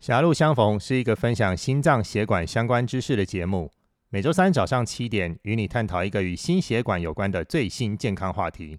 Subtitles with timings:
[0.00, 3.70] 狭路相逢是一个分享心脏血管相关知识的节目，
[4.08, 8.78] 每周三早上七点与你探讨一个与心血管有关的最新健康话题，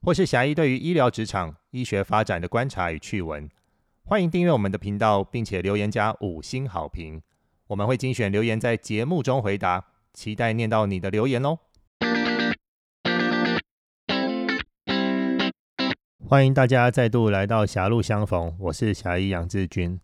[0.00, 3.50] 或是狭义对于医疗职场、医学发展的观察与趣闻。
[4.04, 7.20] 欢迎订阅我们的频道，并且留言加五星好评，
[7.66, 11.58] 我们会精选留言在节目中回答，期待念到你的留言哦。
[16.28, 19.98] 欢迎大家再度来到狭路相逢，我是狭义杨志军。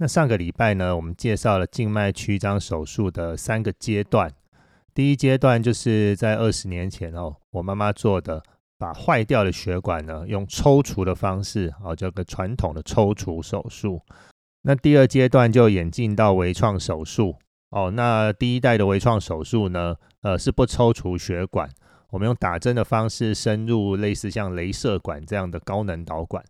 [0.00, 4.32] 那上个礼拜呢，我们介绍了静脉曲张手术的三个阶段。
[4.94, 8.40] 第一阶段就是在二十年前哦，我妈妈做的，
[8.78, 14.00] 把坏掉的血管呢用抽除的方式，哦，叫个传统的抽除手术。
[14.62, 17.34] 那第二阶段就演进到微创手术
[17.70, 17.90] 哦。
[17.90, 21.68] 那第一代的微创手术呢，呃，是不抽除血管。
[22.10, 26.44] 我们用打针的方式深入类似像镭射管这样的高能导管，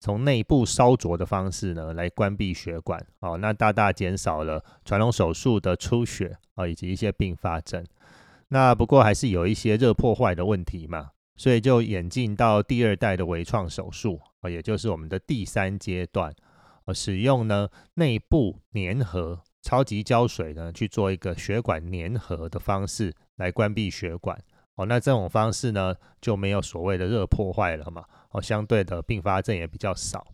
[0.00, 7.84] 从内部烧灼的方式呢来关闭血管，哦，那大大减少了传统手术的出血啊以及一些并发症。
[8.48, 16.34] 那不过还是有一些热破坏的问题嘛，所以就演进到第二代的微创手术啊，也就是我们的第三阶段，
[16.86, 24.36] 呃，使用呢内部粘合超级胶水呢去做一个血管粘合的方式来关闭血管。
[24.76, 28.02] 哦，那这种方式呢就没有所谓的热破坏了嘛？
[28.30, 30.26] 哦，相对的并发症也比较少。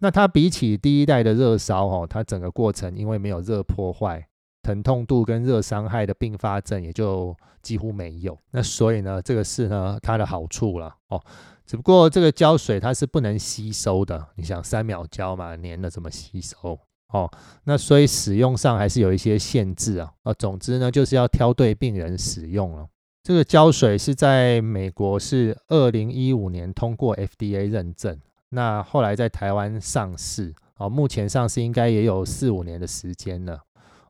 [0.00, 4.26] 那它比起第一代的热烧，哦，它整个过程因为没有热破坏，
[4.62, 8.38] 疼痛度跟热伤害的并发症也就几乎没有。
[8.52, 10.94] 那所以呢，这个是呢它的好处了。
[11.08, 11.20] 哦，
[11.66, 14.24] 只不过这个胶水它是不能吸收的。
[14.36, 16.78] 你想三秒胶嘛，粘了怎么吸收？
[17.08, 17.30] 哦，
[17.64, 20.12] 那所以使用上还是有一些限制啊。
[20.24, 22.86] 呃，总之呢，就是要挑对病人使用了。
[23.22, 28.18] 这个胶水是在美国是二零一五年通过 FDA 认证，
[28.50, 33.60] 那后来在台湾上市，哦，目前上市应该也有四五年的时间了。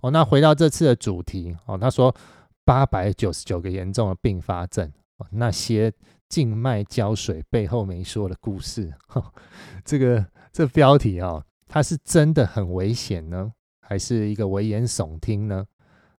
[0.00, 2.14] 哦，那回到这次的主题，哦，他说
[2.64, 4.92] 八百九十九个严重的并发症，
[5.32, 5.92] 那些
[6.28, 8.94] 静脉胶水背后没说的故事，
[9.84, 15.66] 这个这标题啊，它是真的很危险呢，还是一个危言耸听呢？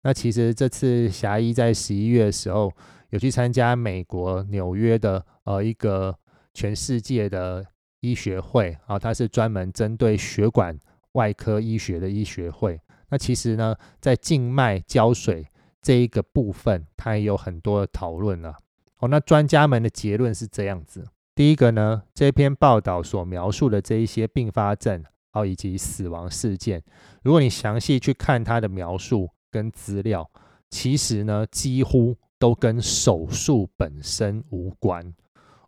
[0.08, 2.72] 那其实这次侠医在十一月的时候
[3.10, 6.16] 有去参加美国纽约的呃一个
[6.54, 7.62] 全世界的
[8.00, 10.74] 医学会啊，它是专门针对血管
[11.12, 12.80] 外科医学的医学会。
[13.10, 15.46] 那其实呢，在静脉胶水
[15.82, 18.56] 这一个部分，它也有很多的讨论啊。
[19.00, 21.04] 哦，那专家们的结论是这样子：
[21.34, 26.82] 第一个呢，这篇报道所描述的这一些并发症哦以及死亡事件，
[27.22, 29.28] 如果你详细去看它的描述。
[29.50, 30.30] 跟资料
[30.70, 35.14] 其实呢，几乎都跟手术本身无关。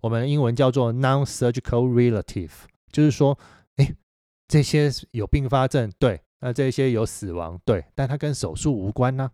[0.00, 2.50] 我们英文叫做 non-surgical relative，
[2.90, 3.38] 就是说，
[3.76, 3.94] 哎，
[4.48, 9.30] 这些有并发症，对，那这些有死亡，对，但它跟手术无关呢。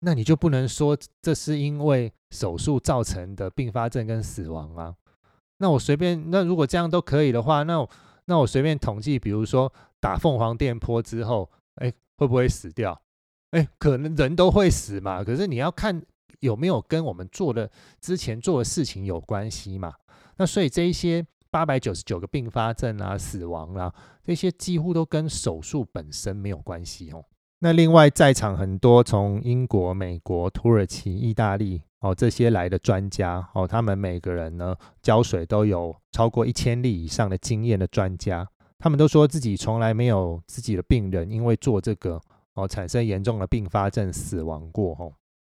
[0.00, 4.94] 那你就不能说这是因为手术造成的并发症跟死亡啊？
[5.58, 7.84] 那我随便，那如果这样都可以的话，那
[8.26, 13.02] 那我随便统计，比如说打凤凰电波之后，哎，会不会死掉？
[13.52, 16.02] 哎，可能人都会死嘛，可是你要看
[16.40, 19.92] 有没有跟我们做的之前做的事情有关系嘛？
[20.36, 23.90] 那所以这一些八百九十九个并发症啊、死亡啦，
[24.22, 27.24] 这些几乎都跟手术本身没有关系哦。
[27.60, 38.46] 那另外在场很多从英国、美国、土耳其、意大利哦这些来的专家哦，他们每个人呢胶水都有超过一千例以上的经验的专家，
[38.78, 42.20] 他们都说自己从来没有自己的病人因为做这个。
[42.58, 45.14] 哦，产生严重的并发症死亡过吼。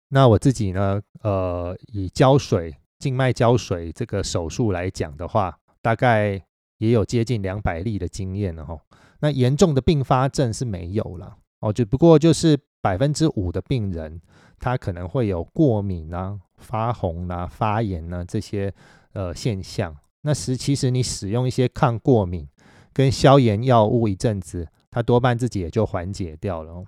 [0.08, 6.40] 那我自己呢，呃，以胶水静脉胶水这个手术来讲的话，大概
[6.78, 8.80] 也有接近两百例的经验了吼。
[9.18, 14.20] 那严重的并发症是没有了哦，只不过就是百分之五的病人，
[14.60, 18.72] 他可能会有过敏啊、发红啊、发炎啊这些
[19.14, 19.96] 呃现象。
[20.20, 22.48] 那时其实你使用一些抗过敏
[22.92, 24.68] 跟消炎药物一阵子。
[24.92, 26.84] 他多半自己也就缓解掉了。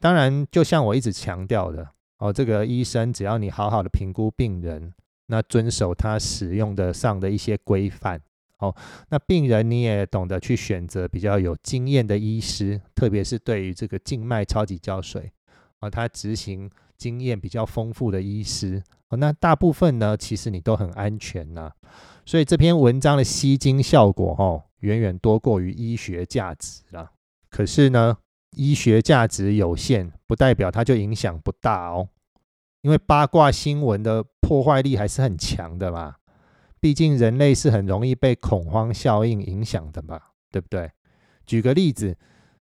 [0.00, 1.86] 当然，就像我一直强调的
[2.18, 4.94] 哦，这个医生只要你好好的评估病人，
[5.26, 8.20] 那遵守他使用的上的一些规范
[8.58, 8.74] 哦，
[9.10, 15.32] 那病人你也懂得去选择比较有经验的医师，特别是对于这个静脉超级胶水
[15.80, 21.72] 啊，他执行经验比较丰富的医师哦，那大部分呢，其实你都很安全呐。
[22.24, 27.10] 所以这篇文章的吸睛效果哦，远远多过于医学价值了。
[27.52, 28.16] 可是呢，
[28.56, 32.08] 医学价值有限，不代表它就影响不大哦。
[32.80, 36.16] 因为八卦新闻的破坏力还是很强的嘛。
[36.80, 40.18] 毕竟人类是很容易被恐慌效应影响的嘛，
[40.50, 40.90] 对不对？
[41.44, 42.16] 举个例子，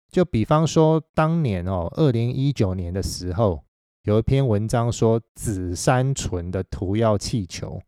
[0.10, 3.64] 就比方说，当年哦，二零一九年的时候，
[4.04, 7.82] 有一篇文章说，紫杉醇的涂药气球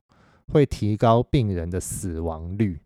[0.47, 2.81] 会提高病人的死亡率。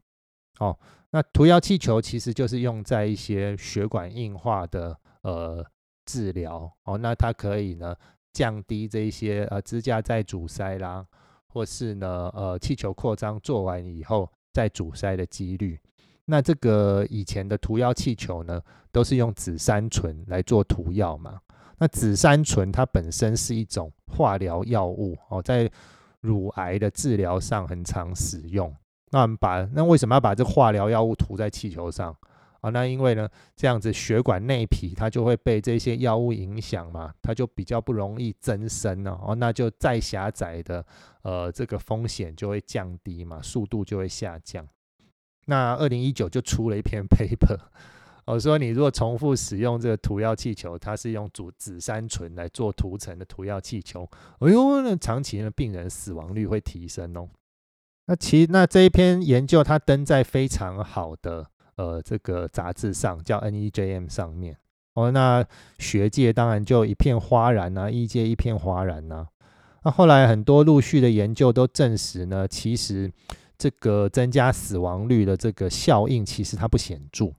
[0.62, 0.78] 哦，
[1.10, 5.66] 那涂药气球其实就是用在一些血管硬化的呃
[6.06, 6.72] 治疗。
[6.84, 7.96] 哦，那它可以呢
[8.32, 11.04] 降低这一些呃支架再阻塞啦，
[11.48, 15.80] 或是呢呃气球扩张做完以后再阻塞的几率。
[16.26, 18.62] 那这个以前的涂药气球呢，
[18.92, 21.42] 都是用紫杉醇来做涂药嘛。
[21.80, 25.70] 那紫杉醇它本身是一种化疗药物哦，在
[26.20, 28.72] 乳癌的治疗上很常使用。
[29.12, 32.16] 那我们把那为什么要把这化疗药物涂在气球上
[32.62, 32.70] 啊？
[32.70, 39.36] 那因为呢，这样子血管内皮它就会被这些药物影响嘛，它就比较不容易增生了哦。
[39.36, 40.86] 那就再狭窄的
[41.24, 44.66] 呃这个风险就会降低嘛，速度就会下降。
[45.46, 47.60] 那二零一九就出了一篇 paper，
[48.26, 54.08] 我说你如果重复使用这个涂药气球，它是用紫紫杉醇来做涂层的涂药气球，
[54.40, 57.28] 哎呦，那长期的病人死亡率会提升哦。
[58.12, 61.48] 那其那这一篇研究它登在非常好的
[61.78, 64.58] 呃这个杂志上，叫 NEJM 上面
[64.96, 65.12] 哦。
[65.12, 65.46] 那
[65.80, 69.28] 学界当然就一片哗然呐，医界一片哗然呐。
[69.86, 73.10] 那后来很多陆续的研究都证实呢，其实。
[73.58, 77.32] 这个增加死亡率的这个效应，其实它不显著。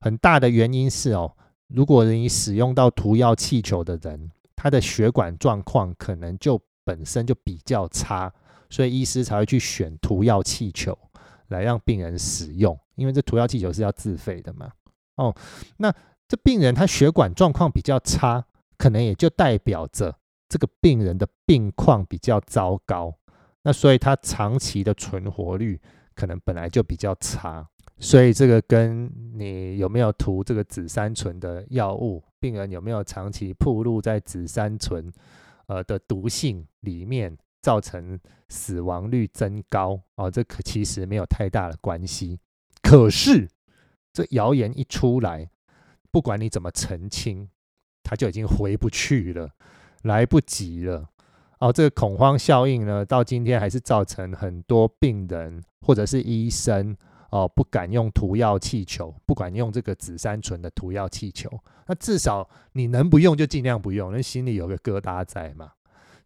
[0.00, 1.32] 很大的原因是哦，
[1.66, 8.32] 如果你使用到涂药气球的人，他的血管状况可能就本身就比较差，
[8.70, 10.96] 所以医师才会去选涂药气球
[11.48, 12.78] 来让病人使用。
[12.94, 14.70] 因为这涂药气球是要自费的嘛。
[15.16, 15.34] 哦，
[15.78, 15.92] 那
[16.28, 18.44] 这病人他血管状况比较差，
[18.76, 20.16] 可能也就代表着
[20.48, 23.14] 这个病人的病况比较糟糕。
[23.62, 25.80] 那所以他长期的存活率
[26.14, 35.12] 可能本来就比较差，所以这个跟你有没有涂这个紫杉醇的药物，病人有没有长期暴露在紫杉醇
[35.66, 37.36] 呃的毒性里面，
[37.66, 38.16] 造成
[38.48, 42.38] 死亡率增高哦，这可其实没有太大的关系。
[42.80, 43.48] 可是
[44.12, 45.50] 这谣言一出来，
[46.12, 47.48] 不管你怎么澄清，
[48.04, 49.50] 它就已经回不去了，
[50.02, 51.08] 来不及了。
[51.58, 56.96] 哦，这个恐慌效应呢，到今天还是造成很多病人或者是医生
[57.32, 61.50] 哦不敢用涂药气球，不敢用这个紫杉醇的涂药气球。
[61.88, 65.72] 那至少你能不用就尽量不用，那心里有个疙瘩在嘛。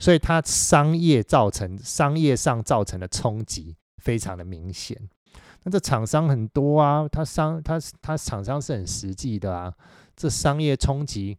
[0.01, 4.99] 所以它商业造成商业上造成的冲击非常的明显。
[5.63, 9.73] 那这厂商很多啊，它商它它厂商是很实际的啊，
[10.17, 11.39] 这商业冲击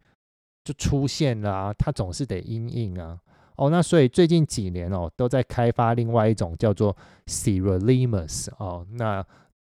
[0.64, 3.20] 就出现了啊，它总是得因应啊。
[3.58, 9.26] 哦，那所以最近几年哦，都在开发另外一种叫做 Sirolimus 哦，那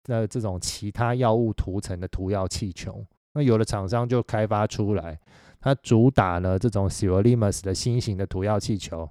[0.06, 5.18] 那这种其他药物涂层的涂药气球，那有的厂商就开发出来，
[5.64, 9.08] 它主打呢这种 Sirolimus 的新型的涂药气球，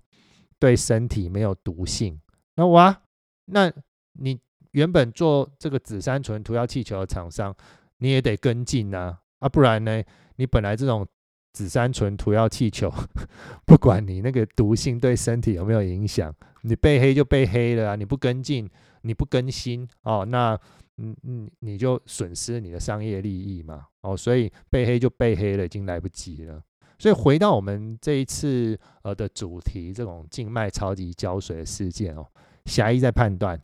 [0.59, 2.21] 对身体没有毒性。
[2.57, 3.01] 那哇，
[3.45, 3.73] 那
[4.19, 4.39] 你
[4.73, 7.55] 原本做这个紫杉醇涂药气球的厂商，
[7.97, 10.03] 你也得跟进呐，啊，不然呢，
[10.35, 11.07] 你本来这种。
[11.53, 12.91] 紫杉醇涂药气球，
[13.63, 16.33] 不管你那个毒性对身体有没有影响，
[16.63, 17.95] 你被黑就被黑了啊！
[17.95, 18.67] 你不跟进，
[19.03, 20.59] 你不更新哦，那
[20.97, 26.61] 嗯嗯，你就损失你的商业利益嘛哦，所以被黑就被黑了，已经来不及了。
[26.99, 32.25] 所以回到我们这一次呃的主题，这种静脉超级胶水的事件哦，
[32.65, 33.59] 狭义在判断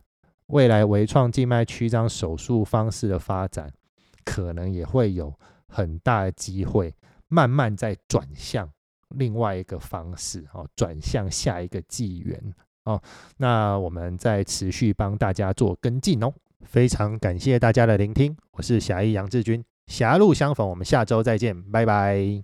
[0.47, 3.71] 未来微创静脉曲张手术方式的发展，
[4.25, 5.33] 可能也会有
[5.67, 6.93] 很大的机会。
[7.31, 8.67] 慢慢在转向
[9.09, 12.53] 另外一个方式哦，转向下一个纪元
[12.85, 12.99] 哦。
[13.37, 16.33] 那我们再持续帮大家做跟进哦。
[16.65, 22.43] 非常感谢大家的聆听，我是侠义杨志军，狭路相逢，我们下周再见，拜拜。